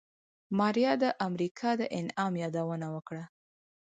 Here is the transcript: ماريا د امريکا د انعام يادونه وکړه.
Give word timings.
ماريا 0.57 0.91
د 1.03 1.05
امريکا 1.27 1.69
د 1.79 1.81
انعام 1.99 2.33
يادونه 2.43 2.87
وکړه. 2.95 3.23